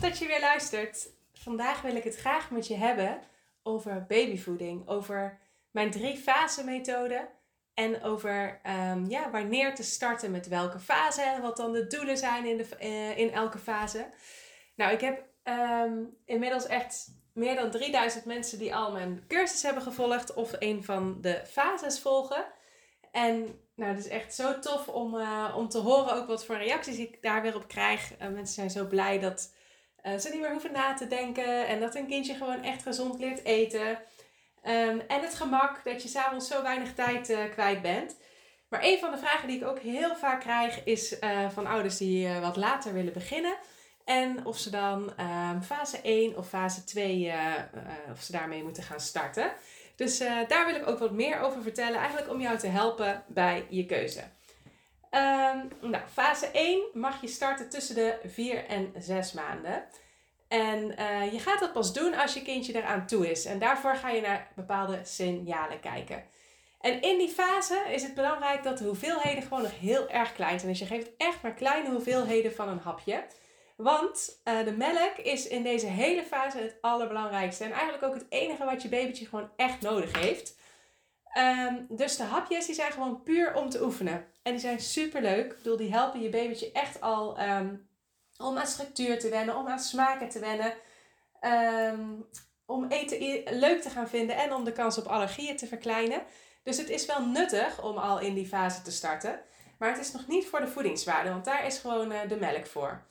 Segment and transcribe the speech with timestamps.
[0.00, 1.08] Dat je weer luistert.
[1.32, 3.20] Vandaag wil ik het graag met je hebben
[3.62, 5.38] over babyvoeding, over
[5.70, 7.28] mijn drie fase methode
[7.74, 12.16] en over um, ja, wanneer te starten met welke fase en wat dan de doelen
[12.16, 14.06] zijn in, de, uh, in elke fase.
[14.76, 19.82] Nou, ik heb um, inmiddels echt meer dan 3000 mensen die al mijn cursus hebben
[19.82, 22.44] gevolgd of een van de fases volgen.
[23.12, 26.56] En nou, het is echt zo tof om, uh, om te horen ook wat voor
[26.56, 28.12] reacties ik daar weer op krijg.
[28.12, 29.54] Uh, mensen zijn zo blij dat
[30.06, 33.18] uh, ze niet meer hoeven na te denken en dat een kindje gewoon echt gezond
[33.18, 33.88] leert eten.
[33.88, 38.16] Um, en het gemak dat je s'avonds zo weinig tijd kwijt bent.
[38.68, 41.16] Maar een van de vragen die ik ook heel vaak krijg is
[41.52, 43.56] van ouders die wat later willen beginnen.
[44.04, 47.32] En of ze dan um, fase 1 of fase 2,
[48.12, 49.52] of ze daarmee moeten gaan starten.
[49.96, 53.66] Dus daar wil ik ook wat meer over vertellen, eigenlijk om jou te helpen bij
[53.70, 54.22] je keuze.
[55.10, 59.84] Um, nou, fase 1 mag je starten tussen de 4 en 6 maanden.
[60.48, 63.44] En uh, je gaat dat pas doen als je kindje eraan toe is.
[63.44, 66.24] En daarvoor ga je naar bepaalde signalen kijken.
[66.80, 70.58] En in die fase is het belangrijk dat de hoeveelheden gewoon nog heel erg klein
[70.58, 70.70] zijn.
[70.70, 73.24] Dus je geeft echt maar kleine hoeveelheden van een hapje.
[73.76, 77.64] Want uh, de melk is in deze hele fase het allerbelangrijkste.
[77.64, 80.56] En eigenlijk ook het enige wat je babytje gewoon echt nodig heeft.
[81.38, 84.26] Um, dus de hapjes die zijn gewoon puur om te oefenen.
[84.46, 85.50] En die zijn super leuk.
[85.50, 87.88] Ik bedoel, die helpen je babytje echt al um,
[88.36, 90.74] om aan structuur te wennen, om aan smaken te wennen.
[91.92, 92.26] Um,
[92.66, 96.22] om eten leuk te gaan vinden en om de kans op allergieën te verkleinen.
[96.62, 99.40] Dus het is wel nuttig om al in die fase te starten.
[99.78, 102.66] Maar het is nog niet voor de voedingswaarde, want daar is gewoon uh, de melk
[102.66, 103.06] voor.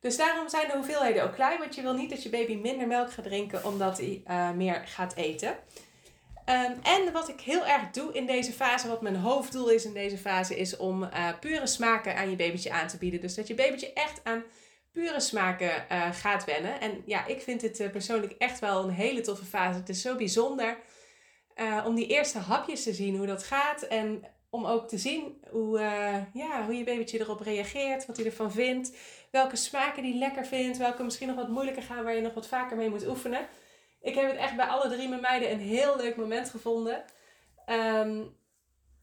[0.00, 2.86] Dus daarom zijn de hoeveelheden ook klein, want je wil niet dat je baby minder
[2.86, 5.56] melk gaat drinken omdat hij uh, meer gaat eten.
[6.48, 9.92] Um, en wat ik heel erg doe in deze fase, wat mijn hoofddoel is in
[9.92, 13.20] deze fase, is om uh, pure smaken aan je babytje aan te bieden.
[13.20, 14.42] Dus dat je babytje echt aan
[14.92, 16.80] pure smaken uh, gaat wennen.
[16.80, 19.78] En ja, ik vind dit persoonlijk echt wel een hele toffe fase.
[19.78, 20.78] Het is zo bijzonder
[21.84, 23.82] om die eerste hapjes te zien, hoe dat gaat.
[23.82, 25.78] En om ook te zien hoe,
[26.32, 28.96] ja, hoe je babytje erop reageert, wat hij ervan vindt
[29.30, 32.48] welke smaken die lekker vindt, welke misschien nog wat moeilijker gaan, waar je nog wat
[32.48, 33.46] vaker mee moet oefenen.
[34.00, 37.04] Ik heb het echt bij alle drie mijn meiden een heel leuk moment gevonden.
[37.66, 38.36] Um,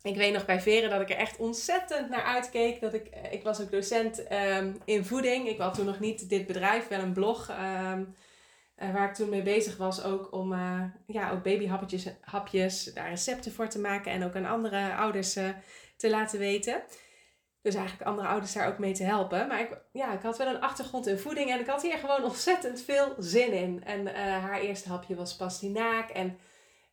[0.01, 2.81] ik weet nog bij Veren dat ik er echt ontzettend naar uitkeek.
[2.81, 5.47] Dat ik, ik was ook docent um, in voeding.
[5.47, 7.49] Ik had toen nog niet dit bedrijf, wel een blog.
[7.49, 8.15] Um,
[8.77, 13.09] uh, waar ik toen mee bezig was ook om uh, ja, ook babyhapjes hapjes, daar
[13.09, 14.11] recepten voor te maken.
[14.11, 15.33] En ook aan andere ouders
[15.97, 16.83] te laten weten.
[17.65, 19.47] Dus eigenlijk andere ouders daar ook mee te helpen.
[19.47, 22.23] Maar ik, ja, ik had wel een achtergrond in voeding en ik had hier gewoon
[22.23, 23.83] ontzettend veel zin in.
[23.83, 26.09] En uh, haar eerste hapje was pastinaak.
[26.09, 26.37] En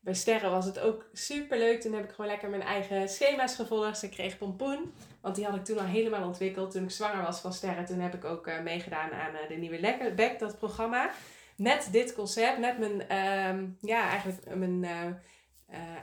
[0.01, 1.81] bij Sterren was het ook super leuk.
[1.81, 3.99] Toen heb ik gewoon lekker mijn eigen schema's gevolgd.
[3.99, 6.71] Ze kreeg pompoen, want die had ik toen al helemaal ontwikkeld.
[6.71, 9.55] Toen ik zwanger was van Sterren, toen heb ik ook uh, meegedaan aan uh, de
[9.55, 11.11] nieuwe Lekker Back, dat programma.
[11.57, 14.87] Met dit concept, met mijn, uh, ja, eigenlijk mijn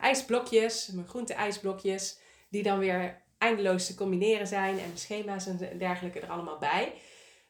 [0.02, 2.20] ijsblokjes, mijn groente ijsblokjes.
[2.50, 6.94] Die dan weer eindeloos te combineren zijn en schema's en dergelijke er allemaal bij.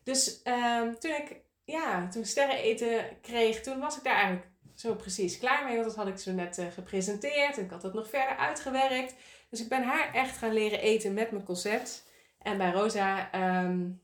[0.04, 4.96] Dus um, toen ik ja, toen sterren eten kreeg, toen was ik daar eigenlijk zo
[4.96, 5.74] precies klaar mee.
[5.74, 9.16] Want dat had ik zo net uh, gepresenteerd en ik had het nog verder uitgewerkt.
[9.50, 12.08] Dus ik ben haar echt gaan leren eten met mijn concept.
[12.40, 13.30] En bij Rosa
[13.64, 14.02] um,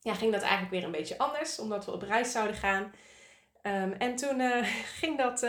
[0.00, 2.92] ja, ging dat eigenlijk weer een beetje anders, omdat we op reis zouden gaan.
[3.62, 4.64] Um, en toen uh,
[5.00, 5.42] ging dat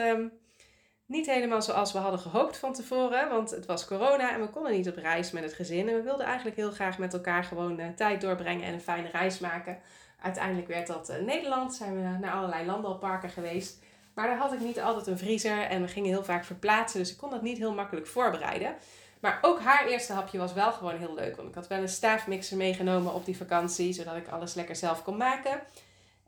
[1.11, 4.71] niet helemaal zoals we hadden gehoopt van tevoren, want het was corona en we konden
[4.71, 5.89] niet op reis met het gezin.
[5.89, 9.09] En we wilden eigenlijk heel graag met elkaar gewoon uh, tijd doorbrengen en een fijne
[9.09, 9.77] reis maken.
[10.21, 13.79] Uiteindelijk werd dat uh, Nederland, zijn we naar allerlei landalparken geweest.
[14.13, 17.11] Maar daar had ik niet altijd een vriezer en we gingen heel vaak verplaatsen, dus
[17.11, 18.75] ik kon dat niet heel makkelijk voorbereiden.
[19.19, 21.89] Maar ook haar eerste hapje was wel gewoon heel leuk, want ik had wel een
[21.89, 25.61] staafmixer meegenomen op die vakantie, zodat ik alles lekker zelf kon maken.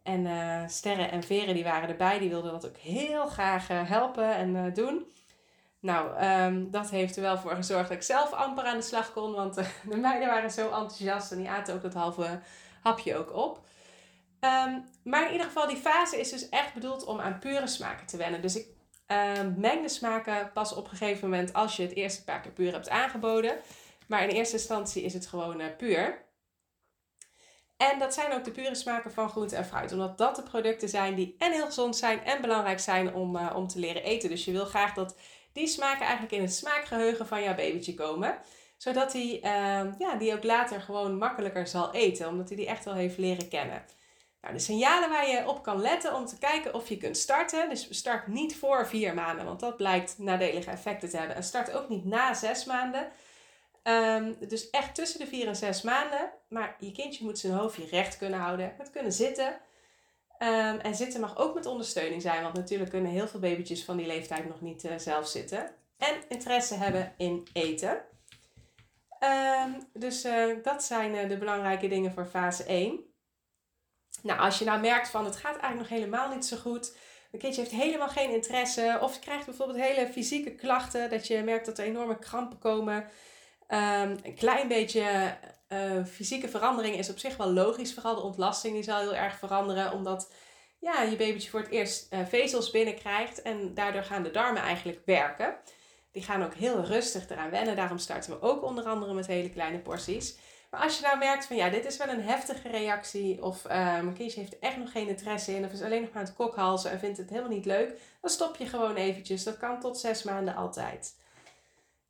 [0.03, 2.19] En uh, Sterren en Veren die waren erbij.
[2.19, 5.11] Die wilden dat ook heel graag uh, helpen en uh, doen.
[5.79, 9.13] Nou, um, dat heeft er wel voor gezorgd dat ik zelf amper aan de slag
[9.13, 9.33] kon.
[9.33, 9.55] Want
[9.89, 12.39] de meiden waren zo enthousiast en die aten ook dat halve
[12.81, 13.65] hapje ook op.
[14.39, 18.07] Um, maar in ieder geval, die fase is dus echt bedoeld om aan pure smaken
[18.07, 18.41] te wennen.
[18.41, 18.67] Dus ik
[19.07, 22.51] um, meng de smaken pas op een gegeven moment als je het eerste paar keer
[22.51, 23.55] puur hebt aangeboden.
[24.07, 26.21] Maar in eerste instantie is het gewoon puur.
[27.91, 29.91] En dat zijn ook de pure smaken van groente en fruit.
[29.91, 33.51] Omdat dat de producten zijn die en heel gezond zijn en belangrijk zijn om, uh,
[33.55, 34.29] om te leren eten.
[34.29, 35.15] Dus je wil graag dat
[35.53, 38.37] die smaken eigenlijk in het smaakgeheugen van jouw babytje komen.
[38.77, 42.27] Zodat hij uh, ja, die ook later gewoon makkelijker zal eten.
[42.27, 43.85] Omdat hij die echt wel heeft leren kennen.
[44.41, 47.69] Nou, de signalen waar je op kan letten om te kijken of je kunt starten.
[47.69, 51.35] Dus start niet voor vier maanden, want dat blijkt nadelige effecten te hebben.
[51.35, 53.11] En start ook niet na zes maanden.
[53.83, 56.31] Um, dus echt tussen de vier en zes maanden.
[56.49, 58.73] Maar je kindje moet zijn hoofdje recht kunnen houden.
[58.77, 59.47] Het kunnen zitten.
[60.39, 62.43] Um, en zitten mag ook met ondersteuning zijn.
[62.43, 65.71] Want natuurlijk kunnen heel veel babytjes van die leeftijd nog niet uh, zelf zitten.
[65.97, 68.01] En interesse hebben in eten.
[69.19, 72.99] Um, dus uh, dat zijn uh, de belangrijke dingen voor fase 1.
[74.21, 76.97] Nou, als je nou merkt van het gaat eigenlijk nog helemaal niet zo goed.
[77.31, 78.97] Een kindje heeft helemaal geen interesse.
[79.01, 81.09] Of je krijgt bijvoorbeeld hele fysieke klachten.
[81.09, 83.07] Dat je merkt dat er enorme krampen komen.
[83.73, 85.35] Um, een klein beetje
[85.69, 87.93] uh, fysieke verandering is op zich wel logisch.
[87.93, 89.91] Vooral de ontlasting die zal heel erg veranderen.
[89.91, 90.31] Omdat
[90.79, 93.41] ja, je babytje voor het eerst uh, vezels binnenkrijgt.
[93.41, 95.55] En daardoor gaan de darmen eigenlijk werken.
[96.11, 97.75] Die gaan ook heel rustig eraan wennen.
[97.75, 100.37] Daarom starten we ook onder andere met hele kleine porties.
[100.71, 103.43] Maar als je nou merkt van ja, dit is wel een heftige reactie.
[103.43, 105.65] Of uh, mijn kindje heeft echt nog geen interesse in.
[105.65, 107.99] Of is alleen nog maar aan het kokhalzen en vindt het helemaal niet leuk.
[108.21, 109.43] Dan stop je gewoon eventjes.
[109.43, 111.15] Dat kan tot zes maanden altijd.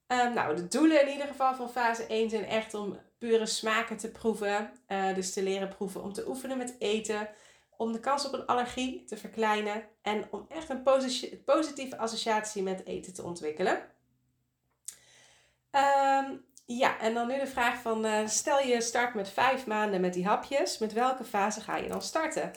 [0.07, 3.97] Um, nou, de doelen in ieder geval van fase 1 zijn echt om pure smaken
[3.97, 4.71] te proeven.
[4.87, 7.29] Uh, dus te leren proeven, om te oefenen met eten.
[7.77, 9.83] Om de kans op een allergie te verkleinen.
[10.01, 10.83] En om echt een
[11.45, 13.91] positieve associatie met eten te ontwikkelen.
[15.71, 20.01] Um, ja, en dan nu de vraag van, uh, stel je start met vijf maanden
[20.01, 22.51] met die hapjes, met welke fase ga je dan starten?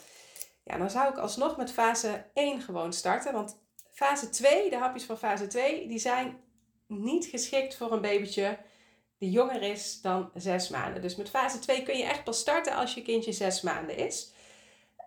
[0.64, 3.58] Ja, dan zou ik alsnog met fase 1 gewoon starten, want
[3.92, 6.40] fase 2, de hapjes van fase 2, die zijn
[6.86, 8.58] niet geschikt voor een babytje
[9.18, 11.02] die jonger is dan 6 maanden.
[11.02, 14.32] Dus met fase 2 kun je echt pas starten als je kindje 6 maanden is.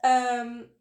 [0.02, 0.72] Um,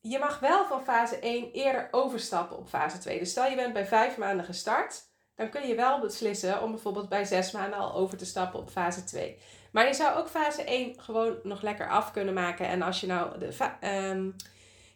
[0.00, 3.18] je mag wel van fase 1 eerder overstappen op fase 2.
[3.18, 5.08] Dus stel je bent bij 5 maanden gestart
[5.38, 8.70] dan kun je wel beslissen om bijvoorbeeld bij zes maanden al over te stappen op
[8.70, 9.38] fase 2.
[9.72, 12.66] Maar je zou ook fase 1 gewoon nog lekker af kunnen maken.
[12.66, 13.56] En als je nou de.
[14.10, 14.36] Um,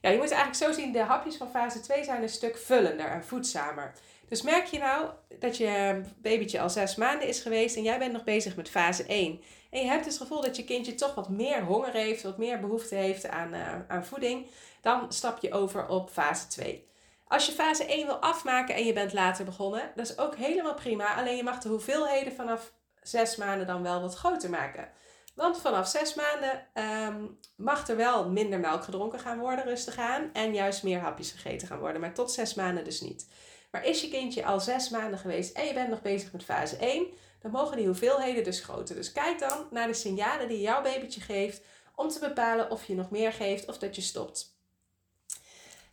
[0.03, 3.07] ja, je moet eigenlijk zo zien: de hapjes van fase 2 zijn een stuk vullender
[3.07, 3.93] en voedzamer.
[4.29, 8.13] Dus merk je nou dat je babytje al zes maanden is geweest en jij bent
[8.13, 9.41] nog bezig met fase 1.
[9.71, 12.61] En je hebt het gevoel dat je kindje toch wat meer honger heeft, wat meer
[12.61, 14.47] behoefte heeft aan, uh, aan voeding.
[14.81, 16.89] Dan stap je over op fase 2.
[17.25, 20.75] Als je fase 1 wil afmaken en je bent later begonnen, dat is ook helemaal
[20.75, 21.15] prima.
[21.15, 22.73] Alleen je mag de hoeveelheden vanaf
[23.03, 24.89] 6 maanden dan wel wat groter maken.
[25.35, 30.31] Want vanaf 6 maanden um, mag er wel minder melk gedronken gaan worden, rustig aan.
[30.33, 32.01] En juist meer hapjes gegeten gaan worden.
[32.01, 33.27] Maar tot 6 maanden dus niet.
[33.71, 36.77] Maar is je kindje al 6 maanden geweest en je bent nog bezig met fase
[36.77, 37.07] 1,
[37.41, 38.95] dan mogen die hoeveelheden dus groter.
[38.95, 41.63] Dus kijk dan naar de signalen die jouw babytje geeft
[41.95, 44.57] om te bepalen of je nog meer geeft of dat je stopt.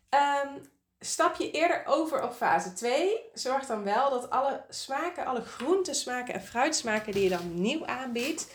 [0.10, 0.62] Um,
[1.02, 6.34] Stap je eerder over op fase 2, zorg dan wel dat alle smaken, alle groentesmaken
[6.34, 8.52] en fruitsmaken die je dan nieuw aanbiedt,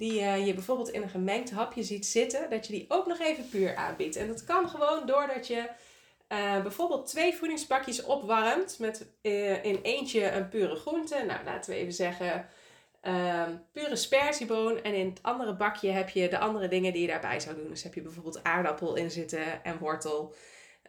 [0.00, 3.18] die uh, je bijvoorbeeld in een gemengd hapje ziet zitten, dat je die ook nog
[3.18, 4.16] even puur aanbiedt.
[4.16, 5.68] En dat kan gewoon doordat je
[6.28, 11.24] uh, bijvoorbeeld twee voedingspakjes opwarmt met uh, in eentje een pure groente.
[11.26, 12.48] Nou, laten we even zeggen
[13.00, 14.82] ehm, pure sperzieboon.
[14.82, 17.68] En in het andere bakje heb je de andere dingen die je daarbij zou doen.
[17.68, 20.34] Dus heb je bijvoorbeeld aardappel in zitten en wortel.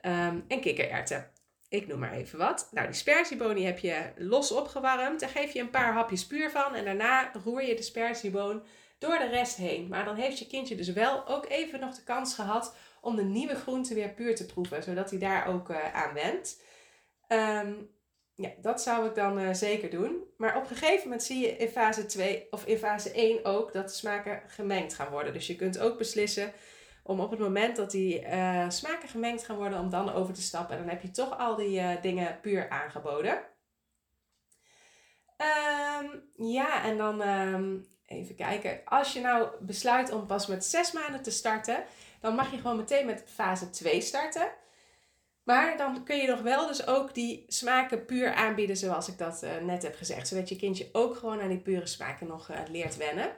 [0.02, 1.32] Um, en kikkererwten.
[1.70, 2.68] Ik noem maar even wat.
[2.72, 5.20] Nou, die sperzieboon heb je los opgewarmd.
[5.20, 6.76] Daar geef je een paar hapjes puur van.
[6.76, 8.64] En daarna roer je de sperzieboon
[9.02, 9.88] door de rest heen.
[9.88, 13.24] Maar dan heeft je kindje dus wel ook even nog de kans gehad om de
[13.24, 14.84] nieuwe groente weer puur te proeven.
[14.84, 16.64] Zodat hij daar ook uh, aan wendt.
[17.28, 17.90] Um,
[18.36, 20.24] ja, dat zou ik dan uh, zeker doen.
[20.38, 23.74] Maar op een gegeven moment zie je in fase 2 of in fase 1 ook
[23.74, 25.34] dat de smaken gemengd gaan worden.
[25.34, 26.54] Dus je kunt ook beslissen
[27.04, 30.42] om op het moment dat die uh, smaken gemengd gaan worden, om dan over te
[30.42, 30.76] stappen.
[30.76, 33.40] En dan heb je toch al die dingen puur aangeboden.
[36.02, 38.82] Um, ja, en dan um, even kijken.
[38.86, 41.84] Als je nou besluit om pas met zes maanden te starten,
[42.20, 44.52] dan mag je gewoon meteen met fase 2 starten.
[45.44, 49.44] Maar dan kun je nog wel dus ook die smaken puur aanbieden zoals ik dat
[49.44, 50.28] uh, net heb gezegd.
[50.28, 53.32] Zodat je kindje ook gewoon aan die pure smaken nog leert wennen.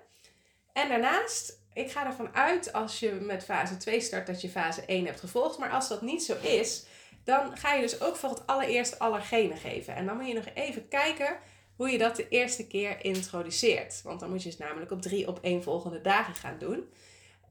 [0.74, 4.86] En daarnaast ik ga ervan uit als je met fase 2 start dat je fase
[4.86, 5.58] 1 hebt gevolgd.
[5.58, 6.86] Maar als dat niet zo is,
[7.24, 9.96] dan ga je dus ook voor het allereerst allergenen geven.
[9.96, 11.38] En dan moet je nog even kijken
[11.76, 14.02] hoe je dat de eerste keer introduceert.
[14.02, 16.90] Want dan moet je het namelijk op drie op één volgende dagen gaan doen.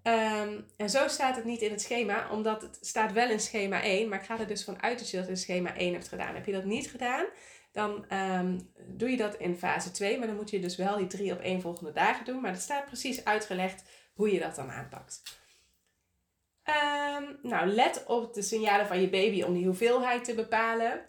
[0.03, 3.83] Um, en zo staat het niet in het schema, omdat het staat wel in schema
[3.83, 4.09] 1.
[4.09, 6.35] Maar ik ga er dus vanuit dat je dat in schema 1 hebt gedaan.
[6.35, 7.27] Heb je dat niet gedaan,
[7.73, 10.19] dan um, doe je dat in fase 2.
[10.19, 12.41] Maar dan moet je dus wel die drie op één volgende dagen doen.
[12.41, 15.23] Maar dat staat precies uitgelegd hoe je dat dan aanpakt.
[16.63, 21.01] Ehm, nou, let op de signalen van je baby om die hoeveelheid te bepalen.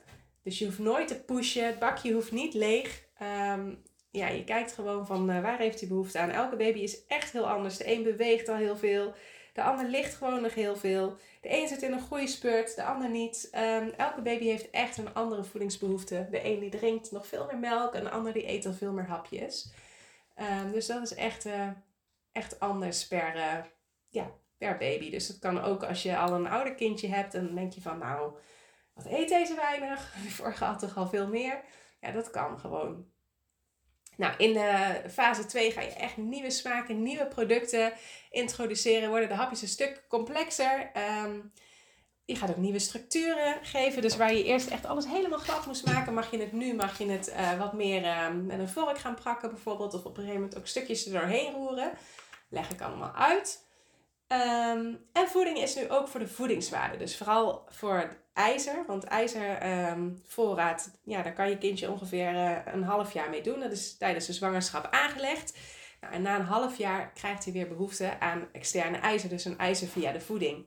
[0.43, 1.65] Dus je hoeft nooit te pushen.
[1.65, 3.02] Het bakje hoeft niet leeg.
[3.17, 3.73] Ehm,
[4.11, 6.29] ja, je kijkt gewoon van uh, waar heeft hij behoefte aan.
[6.29, 7.77] Elke baby is echt heel anders.
[7.77, 9.13] De een beweegt al heel veel.
[9.53, 11.17] De ander ligt gewoon nog heel veel.
[11.41, 13.47] De een zit in een goede spurt, de ander niet.
[13.51, 16.27] Ehm, elke baby heeft echt een andere voedingsbehoefte.
[16.31, 18.91] De een die drinkt nog veel meer melk en de ander die eet al veel
[18.91, 19.73] meer hapjes.
[20.37, 21.67] Um, dus dat is echt, uh,
[22.31, 23.57] echt anders per, uh,
[24.09, 25.09] ja, per baby.
[25.09, 27.81] Dus dat kan ook als je al een ouder kindje hebt en dan denk je
[27.81, 28.33] van nou,
[28.93, 30.13] wat eet deze weinig?
[30.37, 31.61] Vorige had toch al veel meer?
[32.03, 33.05] Ja, dat kan gewoon.
[34.17, 37.93] Nou, in de fase 2 ga je echt nieuwe smaken, nieuwe producten
[38.29, 39.09] introduceren.
[39.09, 40.91] Worden de hapjes een stuk complexer.
[41.23, 41.51] Um,
[42.25, 44.01] je gaat ook nieuwe structuren geven.
[44.01, 46.97] Dus waar je eerst echt alles helemaal glad moest maken, mag je het nu mag
[46.97, 49.93] je het uh, wat meer uh, met een vork gaan prakken bijvoorbeeld.
[49.93, 51.91] Of op een gegeven moment ook stukjes er doorheen roeren.
[52.49, 53.65] Leg ik allemaal uit.
[54.27, 56.97] Um, en voeding is nu ook voor de voedingswaarde.
[56.97, 58.83] Dus vooral voor ijzer.
[58.87, 63.59] Want ijzervoorraad, ehm, ja, daar kan je kindje ongeveer uh, een half jaar mee doen.
[63.59, 65.57] Dat is tijdens de zwangerschap aangelegd.
[66.01, 69.29] Nou, en na een half jaar krijgt hij weer behoefte aan externe ijzer.
[69.29, 70.65] Dus een ijzer via de voeding.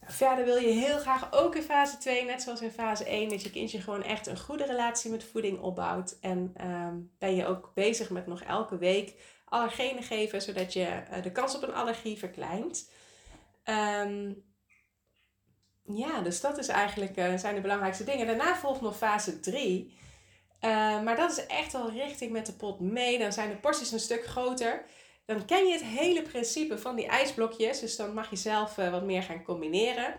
[0.00, 3.28] Nou, verder wil je heel graag ook in fase 2, net zoals in fase 1,
[3.28, 6.18] dat je kindje gewoon echt een goede relatie met voeding opbouwt.
[6.20, 9.14] En um, ben je ook bezig met nog elke week
[9.48, 12.90] allergenen geven, zodat je uh, de kans op een allergie verkleint.
[13.64, 14.44] Um,
[15.84, 18.26] ja, dus dat is eigenlijk, uh, zijn de belangrijkste dingen.
[18.26, 19.94] Daarna volgt nog fase 3.
[20.60, 23.18] Uh, maar dat is echt al richting met de pot mee.
[23.18, 24.84] Dan zijn de porties een stuk groter.
[25.24, 27.80] Dan ken je het hele principe van die ijsblokjes.
[27.80, 30.14] Dus dan mag je zelf wat meer gaan combineren.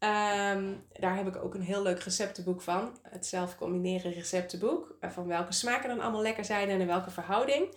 [0.00, 2.98] Um, daar heb ik ook een heel leuk receptenboek van.
[3.02, 4.96] Het zelf combineren receptenboek.
[5.00, 7.74] Van welke smaken dan allemaal lekker zijn en in welke verhouding.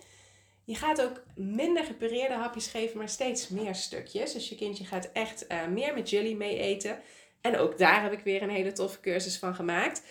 [0.72, 4.32] Je gaat ook minder gepureerde hapjes geven, maar steeds meer stukjes.
[4.32, 7.00] Dus je kindje gaat echt uh, meer met jullie mee eten.
[7.40, 10.02] En ook daar heb ik weer een hele toffe cursus van gemaakt.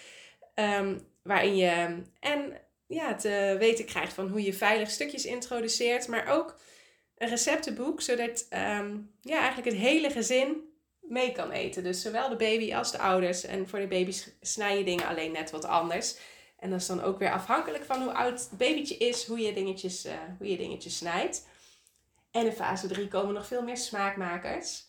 [0.56, 6.08] Um, waarin je en ja, te weten krijgt van hoe je veilig stukjes introduceert.
[6.08, 6.60] Maar ook
[7.18, 11.84] een receptenboek, zodat um, ja, eigenlijk het hele gezin mee kan eten.
[11.84, 13.44] Dus zowel de baby als de ouders.
[13.44, 16.18] En voor de baby's snij je dingen alleen net wat anders.
[16.62, 19.54] En dat is dan ook weer afhankelijk van hoe oud het babytje is, hoe je
[19.54, 21.48] dingetjes, uh, hoe je dingetjes snijdt.
[22.32, 24.86] En in fase 3 komen nog veel meer smaakmakers.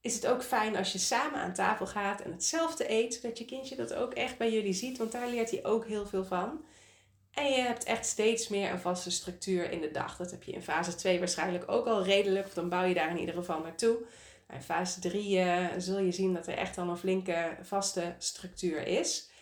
[0.00, 3.44] Is het ook fijn als je samen aan tafel gaat en hetzelfde eet, zodat je
[3.44, 6.64] kindje dat ook echt bij jullie ziet, want daar leert hij ook heel veel van.
[7.30, 10.16] En je hebt echt steeds meer een vaste structuur in de dag.
[10.16, 13.10] Dat heb je in fase 2 waarschijnlijk ook al redelijk, of dan bouw je daar
[13.10, 13.98] in ieder geval naartoe.
[14.52, 18.86] In fase 3 uh, zul je zien dat er echt dan een flinke vaste structuur
[18.86, 19.32] is.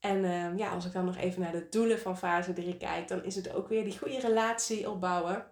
[0.00, 3.08] En uh, ja, als ik dan nog even naar de doelen van fase 3 kijk,
[3.08, 5.46] dan is het ook weer die goede relatie opbouwen.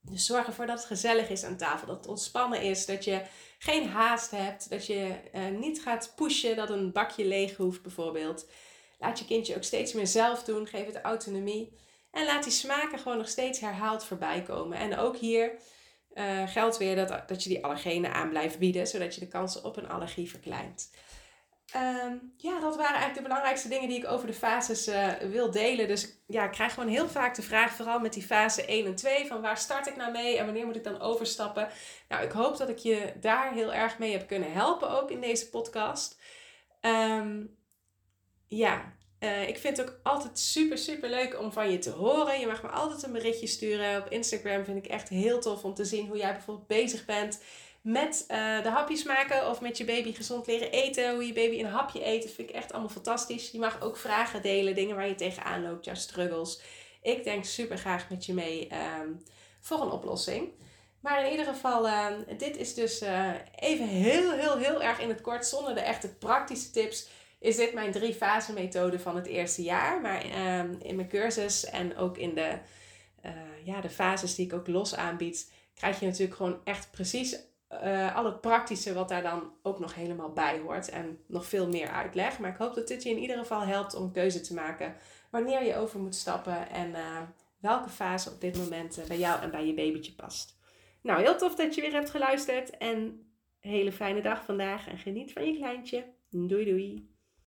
[0.00, 3.22] Dus zorg ervoor dat het gezellig is aan tafel, dat het ontspannen is, dat je
[3.58, 8.50] geen haast hebt, dat je uh, niet gaat pushen dat een bakje leeg hoeft bijvoorbeeld.
[8.98, 11.78] Laat je kindje ook steeds meer zelf doen, geef het autonomie.
[12.10, 14.78] En laat die smaken gewoon nog steeds herhaald voorbij komen.
[14.78, 15.52] En ook hier
[16.14, 19.64] uh, geldt weer dat, dat je die allergenen aan blijft bieden, zodat je de kansen
[19.64, 20.90] op een allergie verkleint.
[21.76, 25.50] Um, ja, dat waren eigenlijk de belangrijkste dingen die ik over de fases uh, wil
[25.50, 25.88] delen.
[25.88, 28.94] Dus ja, ik krijg gewoon heel vaak de vraag, vooral met die fase 1 en
[28.94, 31.68] 2, van waar start ik nou mee en wanneer moet ik dan overstappen?
[32.08, 35.20] Nou, ik hoop dat ik je daar heel erg mee heb kunnen helpen, ook in
[35.20, 36.20] deze podcast.
[36.80, 37.56] Um,
[38.48, 42.40] ja, uh, ik vind het ook altijd super, super leuk om van je te horen.
[42.40, 44.00] Je mag me altijd een berichtje sturen.
[44.00, 47.42] Op Instagram vind ik echt heel tof om te zien hoe jij bijvoorbeeld bezig bent
[47.80, 51.14] met uh, de hapjes maken of met je baby gezond leren eten.
[51.14, 52.32] Hoe je baby een hapje eet.
[52.32, 53.50] Vind ik echt allemaal fantastisch.
[53.50, 56.60] Je mag ook vragen delen, dingen waar je tegenaan loopt, jouw struggles.
[57.02, 58.68] Ik denk super graag met je mee
[59.00, 59.22] um,
[59.60, 60.48] voor een oplossing.
[61.00, 62.06] Maar in ieder geval, uh,
[62.38, 66.14] dit is dus uh, even heel, heel, heel erg in het kort, zonder de echte
[66.14, 67.08] praktische tips.
[67.38, 70.00] Is dit mijn drie fase methode van het eerste jaar.
[70.00, 72.58] Maar um, in mijn cursus en ook in de,
[73.64, 77.38] ja, de fases die ik ook los aanbied, krijg je natuurlijk gewoon echt precies
[77.72, 80.88] uh, al het praktische wat daar dan ook nog helemaal bij hoort.
[80.88, 82.38] En nog veel meer uitleg.
[82.38, 84.94] Maar ik hoop dat dit je in ieder geval helpt om keuze te maken
[85.30, 87.20] wanneer je over moet stappen en uh,
[87.58, 90.58] welke fase op dit moment uh, bij jou en bij je babytje past.
[91.02, 94.98] Nou, heel tof dat je weer hebt geluisterd en een hele fijne dag vandaag en
[94.98, 96.04] geniet van je kleintje.
[96.30, 97.18] Doei doei!